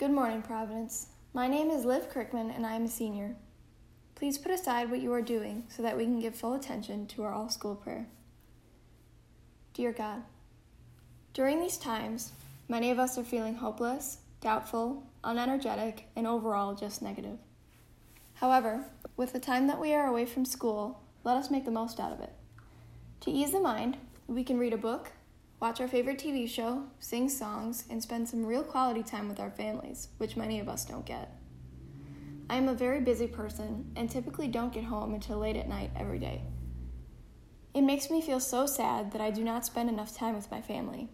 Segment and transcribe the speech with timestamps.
[0.00, 1.08] Good morning, Providence.
[1.34, 3.36] My name is Liv Kirkman, and I am a senior.
[4.14, 7.22] Please put aside what you are doing so that we can give full attention to
[7.22, 8.08] our all school prayer.
[9.74, 10.22] Dear God,
[11.34, 12.32] during these times,
[12.66, 17.38] many of us are feeling hopeless, doubtful, unenergetic, and overall just negative.
[18.32, 18.86] However,
[19.18, 22.12] with the time that we are away from school, let us make the most out
[22.12, 22.32] of it.
[23.20, 25.12] To ease the mind, we can read a book,
[25.60, 29.50] watch our favorite TV show, sing songs, and spend some real quality time with our
[29.50, 31.36] families, which many of us don't get.
[32.48, 35.90] I am a very busy person and typically don't get home until late at night
[35.94, 36.42] every day.
[37.74, 40.60] It makes me feel so sad that I do not spend enough time with my
[40.60, 41.08] family.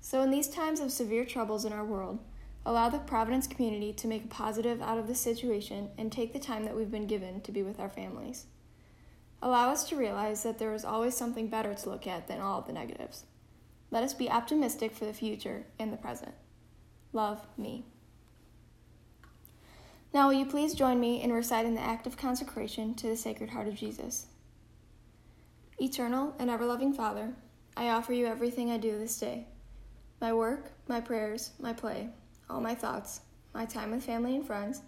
[0.00, 2.18] So, in these times of severe troubles in our world,
[2.64, 6.40] allow the Providence community to make a positive out of the situation and take the
[6.40, 8.46] time that we've been given to be with our families.
[9.42, 12.58] Allow us to realize that there is always something better to look at than all
[12.58, 13.24] of the negatives.
[13.96, 16.34] Let us be optimistic for the future and the present.
[17.14, 17.86] Love me.
[20.12, 23.48] Now, will you please join me in reciting the act of consecration to the Sacred
[23.48, 24.26] Heart of Jesus?
[25.78, 27.32] Eternal and ever loving Father,
[27.74, 29.46] I offer you everything I do this day
[30.20, 32.10] my work, my prayers, my play,
[32.50, 33.22] all my thoughts,
[33.54, 34.82] my time with family and friends,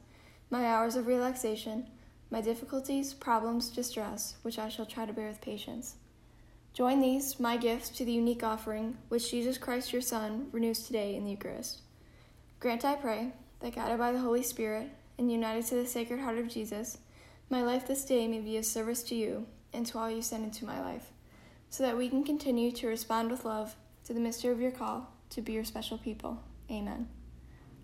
[0.51, 1.87] my hours of relaxation,
[2.31, 5.95] my difficulties, problems, distress, which I shall try to bear with patience.
[6.79, 11.17] Join these, my gifts, to the unique offering which Jesus Christ your Son renews today
[11.17, 11.81] in the Eucharist.
[12.61, 16.39] Grant, I pray, that guided by the Holy Spirit and united to the Sacred Heart
[16.39, 16.99] of Jesus,
[17.51, 20.45] my life this day may be of service to you and to all you send
[20.45, 21.11] into my life,
[21.69, 25.13] so that we can continue to respond with love to the mystery of your call
[25.31, 26.41] to be your special people.
[26.71, 27.09] Amen.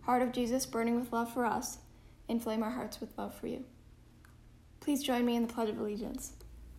[0.03, 1.79] Heart of Jesus, burning with love for us,
[2.29, 3.65] inflame our hearts with love for you.
[4.79, 6.35] Please join me in the Pledge of Allegiance.